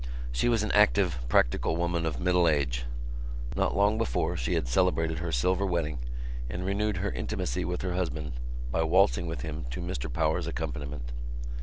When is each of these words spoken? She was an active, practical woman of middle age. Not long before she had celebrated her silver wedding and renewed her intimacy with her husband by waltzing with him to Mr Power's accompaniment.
She 0.31 0.49
was 0.49 0.63
an 0.63 0.71
active, 0.71 1.19
practical 1.29 1.75
woman 1.77 2.07
of 2.07 2.19
middle 2.19 2.47
age. 2.47 2.85
Not 3.55 3.75
long 3.77 3.99
before 3.99 4.35
she 4.35 4.55
had 4.55 4.67
celebrated 4.67 5.19
her 5.19 5.31
silver 5.31 5.63
wedding 5.63 5.99
and 6.49 6.65
renewed 6.65 6.97
her 6.97 7.11
intimacy 7.11 7.63
with 7.65 7.83
her 7.83 7.93
husband 7.93 8.31
by 8.71 8.81
waltzing 8.81 9.27
with 9.27 9.41
him 9.41 9.67
to 9.69 9.79
Mr 9.79 10.11
Power's 10.11 10.47
accompaniment. 10.47 11.11